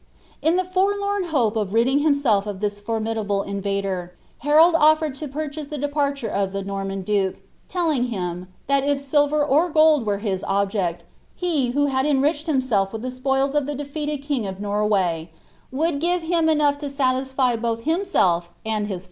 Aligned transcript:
* 0.25 0.41
In 0.41 0.55
the 0.55 0.63
forlorn 0.63 1.25
hope 1.25 1.55
of 1.55 1.75
ridding 1.75 1.99
himself 1.99 2.47
of 2.47 2.59
his 2.59 2.81
formidable 2.81 3.43
invader, 3.43 4.15
Harold 4.39 4.73
offered 4.73 5.13
to 5.17 5.27
purchase 5.27 5.67
the 5.67 5.77
departure 5.77 6.27
of 6.27 6.53
the 6.53 6.63
Norman 6.63 7.03
duke, 7.03 7.35
telling 7.67 8.05
him 8.05 8.45
^ 8.45 8.47
that 8.65 8.83
if 8.83 8.99
silver 8.99 9.45
or 9.45 9.69
gold 9.69 10.07
were 10.07 10.17
his 10.17 10.43
object, 10.45 11.03
he, 11.35 11.69
who 11.73 11.85
had 11.85 12.07
enriched 12.07 12.49
him 12.49 12.61
self 12.61 12.91
with 12.91 13.03
the 13.03 13.11
spoils 13.11 13.53
of 13.53 13.67
the 13.67 13.75
defeated 13.75 14.23
king 14.23 14.47
of 14.47 14.59
Norway, 14.59 15.29
would 15.71 15.99
give 15.99 16.23
him 16.23 16.49
enough 16.49 16.79
to 16.79 16.89
satisfy 16.89 17.55
both 17.55 17.83
himself 17.83 18.49
and 18.65 18.87
his 18.87 18.89
followers." 18.93 18.99